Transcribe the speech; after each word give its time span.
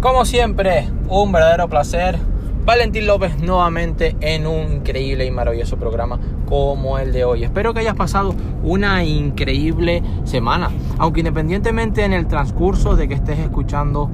Como 0.00 0.24
siempre, 0.24 0.88
un 1.08 1.32
verdadero 1.32 1.68
placer. 1.68 2.20
Valentín 2.64 3.08
López 3.08 3.40
nuevamente 3.40 4.14
en 4.20 4.46
un 4.46 4.74
increíble 4.74 5.26
y 5.26 5.30
maravilloso 5.32 5.76
programa 5.76 6.20
como 6.46 6.98
el 6.98 7.12
de 7.12 7.24
hoy. 7.24 7.42
Espero 7.42 7.74
que 7.74 7.80
hayas 7.80 7.96
pasado 7.96 8.32
una 8.62 9.02
increíble 9.02 10.04
semana. 10.22 10.70
Aunque 10.98 11.20
independientemente 11.20 12.04
en 12.04 12.12
el 12.12 12.28
transcurso 12.28 12.94
de 12.94 13.08
que 13.08 13.14
estés 13.14 13.40
escuchando 13.40 14.08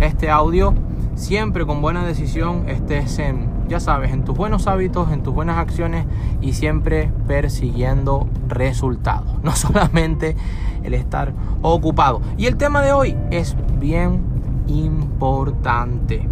este 0.00 0.30
audio, 0.30 0.72
siempre 1.14 1.66
con 1.66 1.82
buena 1.82 2.06
decisión 2.06 2.66
estés 2.66 3.18
en, 3.18 3.50
ya 3.68 3.80
sabes, 3.80 4.12
en 4.12 4.24
tus 4.24 4.34
buenos 4.34 4.66
hábitos, 4.66 5.12
en 5.12 5.22
tus 5.22 5.34
buenas 5.34 5.58
acciones 5.58 6.06
y 6.40 6.54
siempre 6.54 7.12
persiguiendo 7.26 8.28
resultados. 8.46 9.26
No 9.42 9.54
solamente 9.54 10.36
el 10.84 10.94
estar 10.94 11.34
ocupado. 11.60 12.22
Y 12.38 12.46
el 12.46 12.56
tema 12.56 12.80
de 12.80 12.92
hoy 12.92 13.16
es 13.30 13.56
bien 13.78 14.27
importante. 14.68 16.28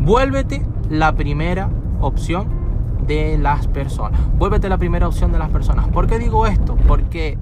Vuélvete 0.00 0.66
la 0.88 1.14
primera 1.14 1.70
opción 2.00 2.48
de 3.06 3.38
las 3.38 3.66
personas. 3.66 4.20
Vuélvete 4.38 4.68
la 4.68 4.78
primera 4.78 5.08
opción 5.08 5.32
de 5.32 5.38
las 5.38 5.50
personas. 5.50 5.88
¿Por 5.88 6.06
qué 6.06 6.18
digo 6.18 6.46
esto? 6.46 6.76
Porque 6.86 7.38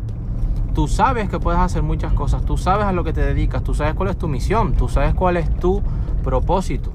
tú 0.75 0.89
sabes 0.89 1.29
que 1.29 1.41
puedes 1.41 1.61
hacer 1.61 1.83
muchas 1.83 2.12
cosas, 2.12 2.45
tú 2.45 2.57
sabes 2.57 2.87
a 2.87 2.93
lo 2.93 3.05
que 3.05 3.12
te 3.12 3.21
dedicas, 3.21 3.65
tú 3.65 3.75
sabes 3.75 3.95
cuál 3.95 4.11
es 4.11 4.17
tu 4.17 4.29
misión, 4.29 4.75
tú 4.75 4.89
sabes 4.89 5.15
cuál 5.15 5.37
es 5.37 5.53
tu 5.56 5.83
propósito. 6.23 6.93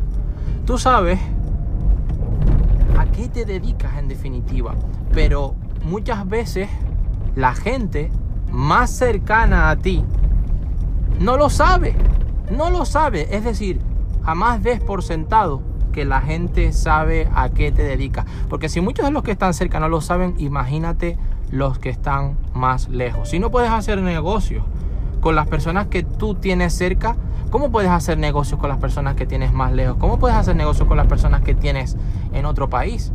Tú 0.66 0.78
sabes 0.78 1.20
a 2.98 3.06
qué 3.08 3.28
te 3.28 3.46
dedicas 3.46 3.98
en 3.98 4.08
definitiva, 4.08 4.74
pero 5.12 5.56
muchas 5.86 6.28
veces 6.28 6.70
la 7.36 7.54
gente 7.56 8.10
más 8.52 8.90
cercana 8.90 9.70
a 9.70 9.76
ti 9.76 10.04
no 11.24 11.38
lo 11.38 11.50
sabe, 11.50 11.96
no 12.52 12.70
lo 12.70 12.84
sabe, 12.84 13.34
es 13.34 13.46
decir, 13.46 13.80
jamás 14.26 14.62
des 14.62 14.82
por 14.82 15.04
sentado 15.04 15.62
que 15.94 16.04
la 16.04 16.20
gente 16.20 16.74
sabe 16.74 17.30
a 17.34 17.48
qué 17.48 17.72
te 17.72 17.82
dedicas, 17.82 18.26
porque 18.50 18.68
si 18.68 18.82
muchos 18.82 19.06
de 19.06 19.12
los 19.12 19.24
que 19.24 19.32
están 19.32 19.54
cerca 19.54 19.80
no 19.80 19.88
lo 19.88 20.02
saben, 20.02 20.36
imagínate 20.38 21.18
los 21.50 21.80
que 21.80 21.90
están 21.90 22.36
más 22.54 22.90
lejos. 22.90 23.30
Si 23.30 23.40
no 23.40 23.52
puedes 23.52 23.72
hacer 23.72 24.02
negocios 24.02 24.66
con 25.22 25.36
las 25.36 25.48
personas 25.48 25.88
que 25.88 26.04
tú 26.04 26.36
tienes 26.36 26.74
cerca, 26.74 27.16
¿cómo 27.52 27.72
puedes 27.72 27.92
hacer 27.92 28.18
negocios 28.18 28.60
con 28.60 28.68
las 28.68 28.80
personas 28.80 29.16
que 29.16 29.26
tienes 29.26 29.54
más 29.54 29.72
lejos? 29.72 29.96
¿Cómo 30.00 30.20
puedes 30.20 30.36
hacer 30.36 30.58
negocios 30.58 30.90
con 30.90 30.98
las 30.98 31.08
personas 31.08 31.42
que 31.42 31.56
tienes 31.56 31.96
en 32.34 32.46
otro 32.46 32.70
país? 32.70 33.14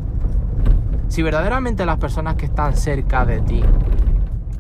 Si 1.09 1.23
verdaderamente 1.23 1.85
las 1.85 1.99
personas 1.99 2.37
que 2.37 2.47
están 2.47 2.75
cerca 2.75 3.27
de 3.27 3.43
ti 3.43 3.63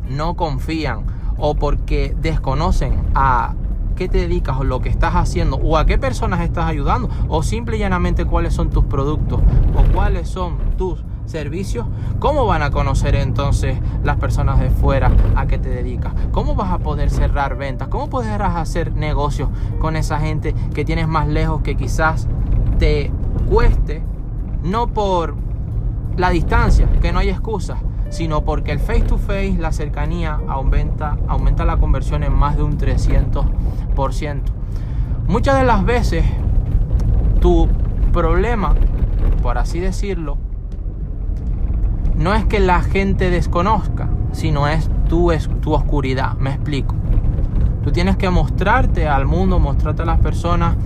no 0.06 0.34
confían 0.34 1.17
o 1.38 1.54
porque 1.54 2.14
desconocen 2.20 3.02
a 3.14 3.54
qué 3.96 4.08
te 4.08 4.18
dedicas 4.18 4.58
o 4.58 4.64
lo 4.64 4.80
que 4.80 4.88
estás 4.88 5.14
haciendo 5.14 5.56
o 5.56 5.76
a 5.76 5.86
qué 5.86 5.98
personas 5.98 6.40
estás 6.40 6.66
ayudando 6.66 7.08
o 7.28 7.42
simple 7.42 7.76
y 7.76 7.80
llanamente 7.80 8.24
cuáles 8.24 8.54
son 8.54 8.70
tus 8.70 8.84
productos 8.84 9.40
o 9.74 9.92
cuáles 9.92 10.28
son 10.28 10.56
tus 10.76 11.02
servicios, 11.28 11.86
¿cómo 12.18 12.46
van 12.46 12.62
a 12.62 12.70
conocer 12.70 13.14
entonces 13.14 13.78
las 14.02 14.16
personas 14.16 14.60
de 14.60 14.70
fuera 14.70 15.12
a 15.36 15.46
qué 15.46 15.58
te 15.58 15.68
dedicas? 15.68 16.14
¿Cómo 16.32 16.54
vas 16.54 16.72
a 16.72 16.78
poder 16.78 17.10
cerrar 17.10 17.56
ventas? 17.56 17.88
¿Cómo 17.88 18.08
podrás 18.08 18.56
hacer 18.56 18.94
negocios 18.94 19.50
con 19.78 19.96
esa 19.96 20.18
gente 20.18 20.54
que 20.74 20.84
tienes 20.84 21.06
más 21.06 21.28
lejos 21.28 21.62
que 21.62 21.76
quizás 21.76 22.28
te 22.78 23.12
cueste? 23.48 24.02
No 24.62 24.88
por 24.88 25.36
la 26.16 26.30
distancia, 26.30 26.88
que 27.00 27.12
no 27.12 27.18
hay 27.20 27.28
excusas, 27.28 27.78
sino 28.10 28.44
porque 28.44 28.72
el 28.72 28.80
face 28.80 29.02
to 29.02 29.18
face, 29.18 29.56
la 29.58 29.72
cercanía, 29.72 30.40
aumenta, 30.48 31.18
aumenta 31.26 31.64
la 31.64 31.76
conversión 31.76 32.22
en 32.22 32.32
más 32.32 32.56
de 32.56 32.62
un 32.62 32.78
300%. 32.78 34.42
Muchas 35.26 35.58
de 35.58 35.64
las 35.64 35.84
veces 35.84 36.24
tu 37.40 37.68
problema, 38.12 38.74
por 39.42 39.58
así 39.58 39.80
decirlo, 39.80 40.38
no 42.16 42.34
es 42.34 42.44
que 42.46 42.60
la 42.60 42.80
gente 42.80 43.30
desconozca, 43.30 44.08
sino 44.32 44.66
es 44.68 44.90
tu, 45.08 45.30
es 45.30 45.48
tu 45.60 45.72
oscuridad. 45.72 46.34
Me 46.34 46.50
explico. 46.50 46.94
Tú 47.84 47.92
tienes 47.92 48.16
que 48.16 48.28
mostrarte 48.28 49.08
al 49.08 49.26
mundo, 49.26 49.58
mostrarte 49.58 50.02
a 50.02 50.06
las 50.06 50.18
personas, 50.18 50.76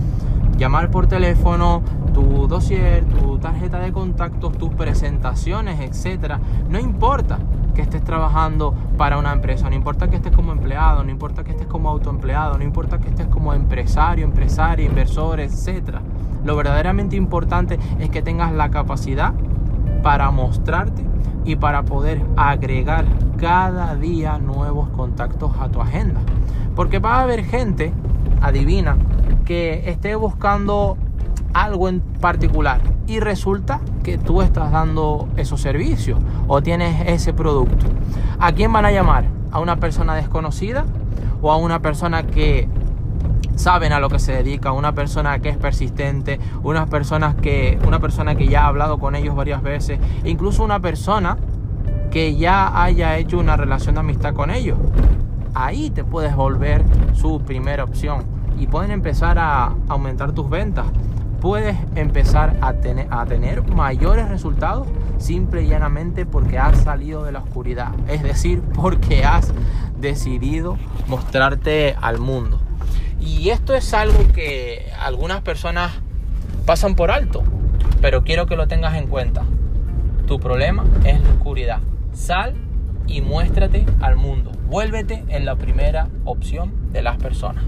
llamar 0.57 0.91
por 0.91 1.07
teléfono, 1.07 1.81
tu 2.13 2.47
dossier, 2.47 3.03
tarjeta 3.43 3.79
de 3.79 3.91
contactos, 3.91 4.57
tus 4.57 4.73
presentaciones, 4.73 5.81
etcétera. 5.81 6.39
No 6.69 6.79
importa 6.79 7.39
que 7.75 7.81
estés 7.81 8.01
trabajando 8.01 8.73
para 8.97 9.17
una 9.17 9.33
empresa, 9.33 9.69
no 9.69 9.75
importa 9.75 10.09
que 10.09 10.15
estés 10.15 10.31
como 10.31 10.53
empleado, 10.53 11.03
no 11.03 11.11
importa 11.11 11.43
que 11.43 11.51
estés 11.51 11.67
como 11.67 11.89
autoempleado, 11.89 12.57
no 12.57 12.63
importa 12.63 12.99
que 12.99 13.09
estés 13.09 13.27
como 13.27 13.53
empresario, 13.53 14.23
empresaria, 14.23 14.85
inversor, 14.85 15.41
etcétera. 15.41 16.01
Lo 16.45 16.55
verdaderamente 16.55 17.17
importante 17.17 17.77
es 17.99 18.09
que 18.09 18.21
tengas 18.21 18.53
la 18.53 18.71
capacidad 18.71 19.33
para 20.01 20.31
mostrarte 20.31 21.05
y 21.43 21.57
para 21.57 21.83
poder 21.83 22.23
agregar 22.37 23.03
cada 23.37 23.95
día 23.95 24.37
nuevos 24.37 24.87
contactos 24.89 25.51
a 25.59 25.67
tu 25.67 25.81
agenda. 25.81 26.21
Porque 26.77 26.99
va 26.99 27.15
a 27.15 27.23
haber 27.23 27.43
gente, 27.43 27.91
adivina, 28.41 28.95
que 29.43 29.89
esté 29.89 30.15
buscando 30.15 30.97
algo 31.53 31.89
en 31.89 31.99
particular 31.99 32.92
y 33.07 33.19
resulta 33.19 33.79
que 34.03 34.17
tú 34.17 34.41
estás 34.41 34.71
dando 34.71 35.27
esos 35.37 35.61
servicios 35.61 36.19
o 36.47 36.61
tienes 36.61 37.07
ese 37.07 37.33
producto. 37.33 37.85
¿A 38.39 38.51
quién 38.53 38.71
van 38.71 38.85
a 38.85 38.91
llamar? 38.91 39.25
¿A 39.51 39.59
una 39.59 39.77
persona 39.77 40.15
desconocida 40.15 40.85
o 41.41 41.51
a 41.51 41.57
una 41.57 41.81
persona 41.81 42.23
que 42.23 42.67
saben 43.55 43.93
a 43.93 43.99
lo 43.99 44.09
que 44.09 44.19
se 44.19 44.33
dedica, 44.33 44.71
una 44.71 44.93
persona 44.93 45.39
que 45.39 45.49
es 45.49 45.57
persistente, 45.57 46.39
una 46.63 46.87
persona 46.87 47.35
que 47.35 47.79
una 47.85 47.99
persona 47.99 48.35
que 48.35 48.47
ya 48.47 48.63
ha 48.63 48.67
hablado 48.67 48.97
con 48.97 49.15
ellos 49.15 49.35
varias 49.35 49.61
veces, 49.61 49.99
incluso 50.23 50.63
una 50.63 50.79
persona 50.79 51.37
que 52.11 52.35
ya 52.35 52.81
haya 52.83 53.17
hecho 53.17 53.39
una 53.39 53.57
relación 53.57 53.95
de 53.95 54.01
amistad 54.01 54.33
con 54.33 54.49
ellos. 54.49 54.77
Ahí 55.53 55.89
te 55.89 56.03
puedes 56.03 56.35
volver 56.35 56.83
su 57.13 57.41
primera 57.41 57.83
opción 57.83 58.23
y 58.59 58.67
pueden 58.67 58.91
empezar 58.91 59.37
a 59.39 59.73
aumentar 59.87 60.31
tus 60.31 60.49
ventas. 60.49 60.85
Puedes 61.43 61.75
empezar 61.95 62.55
a 62.61 62.75
tener, 62.75 63.07
a 63.09 63.25
tener 63.25 63.63
mayores 63.63 64.29
resultados 64.29 64.87
simple 65.17 65.63
y 65.63 65.67
llanamente 65.67 66.25
porque 66.25 66.57
has 66.57 66.85
salido 66.85 67.25
de 67.25 67.33
la 67.33 67.39
oscuridad. 67.39 67.89
Es 68.07 68.23
decir, 68.23 68.61
porque 68.73 69.25
has 69.25 69.53
decidido 69.99 70.77
mostrarte 71.05 71.97
al 72.01 72.19
mundo. 72.19 72.61
Y 73.19 73.49
esto 73.49 73.75
es 73.75 73.93
algo 73.93 74.31
que 74.31 74.89
algunas 74.97 75.41
personas 75.41 75.91
pasan 76.65 76.95
por 76.95 77.11
alto, 77.11 77.43
pero 77.99 78.23
quiero 78.23 78.45
que 78.45 78.55
lo 78.55 78.69
tengas 78.69 78.95
en 78.95 79.07
cuenta. 79.07 79.43
Tu 80.25 80.39
problema 80.39 80.85
es 81.03 81.21
la 81.21 81.29
oscuridad. 81.31 81.81
Sal 82.13 82.53
y 83.05 83.19
muéstrate 83.19 83.85
al 83.99 84.15
mundo. 84.15 84.53
Vuélvete 84.69 85.25
en 85.27 85.43
la 85.43 85.57
primera 85.57 86.07
opción 86.23 86.93
de 86.93 87.01
las 87.01 87.17
personas. 87.17 87.65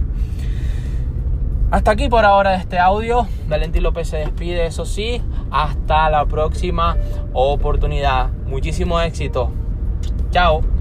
Hasta 1.72 1.92
aquí 1.92 2.10
por 2.10 2.26
ahora 2.26 2.56
este 2.56 2.80
audio. 2.80 3.28
Valentín 3.48 3.84
López 3.84 4.10
se 4.10 4.18
despide, 4.18 4.66
eso 4.66 4.86
sí. 4.86 5.22
Hasta 5.52 6.10
la 6.10 6.26
próxima 6.26 6.98
oportunidad. 7.34 8.30
Muchísimo 8.46 9.00
éxito. 9.02 9.52
Chao. 10.32 10.75